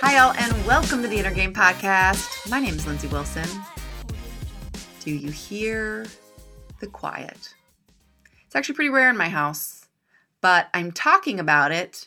[0.00, 2.48] Hi, all, and welcome to the Inner Game Podcast.
[2.48, 3.48] My name is Lindsey Wilson.
[5.00, 6.06] Do you hear
[6.78, 7.54] the quiet?
[8.46, 9.88] It's actually pretty rare in my house,
[10.40, 12.06] but I'm talking about it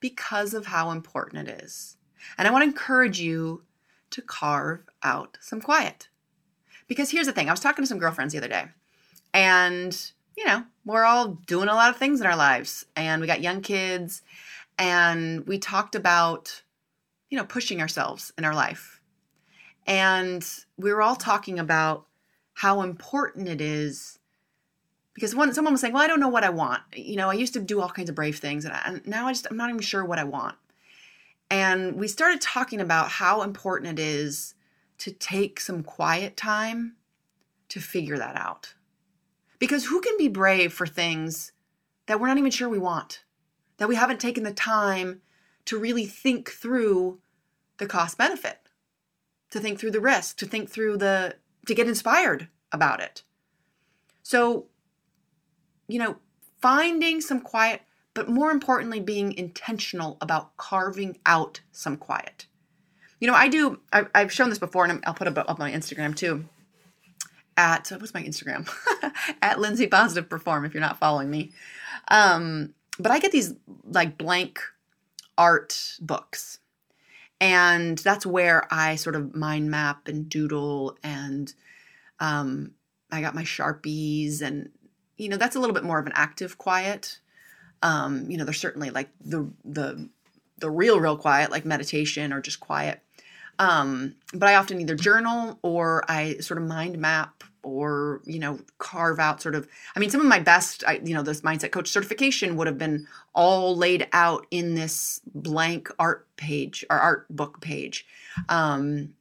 [0.00, 1.96] because of how important it is.
[2.36, 3.62] And I want to encourage you
[4.10, 6.08] to carve out some quiet.
[6.88, 8.66] Because here's the thing I was talking to some girlfriends the other day,
[9.32, 13.26] and you know, we're all doing a lot of things in our lives, and we
[13.26, 14.20] got young kids,
[14.78, 16.62] and we talked about,
[17.30, 19.00] you know, pushing ourselves in our life.
[19.86, 22.06] And we were all talking about
[22.54, 24.18] how important it is
[25.14, 26.82] because one someone was saying, "Well, I don't know what I want.
[26.94, 29.26] You know, I used to do all kinds of brave things, and, I, and now
[29.26, 30.56] I just I'm not even sure what I want."
[31.50, 34.54] And we started talking about how important it is
[34.98, 36.96] to take some quiet time
[37.70, 38.74] to figure that out.
[39.58, 41.52] Because who can be brave for things
[42.06, 43.24] that we're not even sure we want?
[43.80, 45.22] that we haven't taken the time
[45.64, 47.18] to really think through
[47.80, 48.58] the cost benefit,
[49.50, 51.34] to think through the risk, to think through the,
[51.66, 53.24] to get inspired about it.
[54.22, 54.66] So,
[55.88, 56.18] you know,
[56.60, 57.82] finding some quiet,
[58.14, 62.46] but more importantly, being intentional about carving out some quiet.
[63.18, 65.72] You know, I do, I've shown this before and I'll put it up on my
[65.72, 66.44] Instagram too.
[67.56, 68.70] At, what's my Instagram?
[69.42, 71.52] at Lindsey Positive Perform if you're not following me.
[72.08, 74.60] Um, but I get these like blank
[75.36, 76.60] art books.
[77.40, 81.52] And that's where I sort of mind map and doodle and
[82.18, 82.72] um,
[83.10, 84.70] I got my Sharpies and
[85.16, 87.18] you know that's a little bit more of an active quiet.
[87.82, 90.08] Um, you know, there's certainly like the the
[90.58, 93.00] the real real quiet like meditation or just quiet.
[93.58, 98.58] Um, but I often either journal or I sort of mind map or you know
[98.78, 101.72] carve out sort of i mean some of my best I, you know this mindset
[101.72, 107.26] coach certification would have been all laid out in this blank art page or art
[107.28, 108.06] book page.
[108.48, 109.14] Um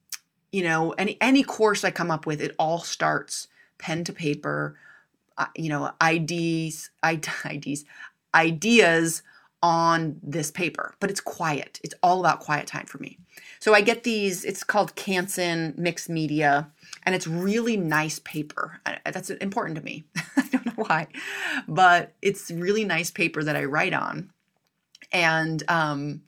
[0.51, 3.47] you know any any course i come up with it all starts
[3.77, 4.77] pen to paper
[5.37, 7.85] uh, you know ids ids
[8.35, 9.21] ideas
[9.61, 13.17] on this paper but it's quiet it's all about quiet time for me
[13.59, 16.71] so i get these it's called canson mixed media
[17.03, 18.81] and it's really nice paper.
[19.05, 20.05] That's important to me.
[20.37, 21.07] I don't know why,
[21.67, 24.31] but it's really nice paper that I write on.
[25.11, 26.21] And um,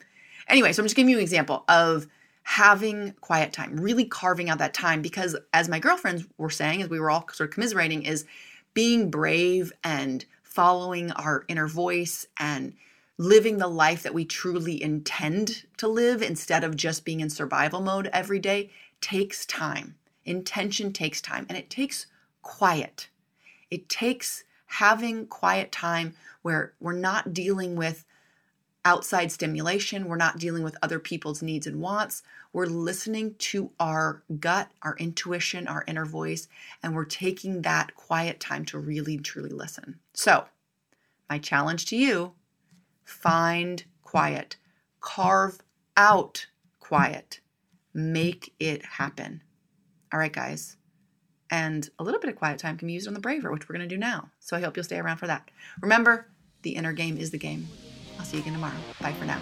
[0.48, 2.08] anyway, so I'm just giving you an example of
[2.44, 6.90] having quiet time, really carving out that time because, as my girlfriends were saying, as
[6.90, 8.26] we were all sort of commiserating, is
[8.74, 12.74] being brave and following our inner voice and
[13.22, 17.80] living the life that we truly intend to live instead of just being in survival
[17.80, 18.68] mode every day
[19.00, 19.94] takes time.
[20.26, 22.08] Intention takes time and it takes
[22.42, 23.10] quiet.
[23.70, 28.06] It takes having quiet time where we're not dealing with
[28.86, 32.24] outside stimulation, we're not dealing with other people's needs and wants.
[32.54, 36.48] We're listening to our gut, our intuition, our inner voice,
[36.82, 40.00] and we're taking that quiet time to really truly listen.
[40.16, 40.46] So,
[41.30, 42.34] my challenge to you
[43.04, 44.58] find quiet,
[45.00, 45.60] carve
[45.98, 46.48] out
[46.80, 47.40] quiet,
[47.94, 49.42] make it happen.
[50.14, 50.78] All right, guys.
[51.50, 53.76] And a little bit of quiet time can be used on the braver, which we're
[53.76, 54.30] going to do now.
[54.40, 55.52] So I hope you'll stay around for that.
[55.82, 56.28] Remember,
[56.62, 57.68] the inner game is the game.
[58.18, 58.74] I'll see you again tomorrow.
[59.02, 59.42] Bye for now.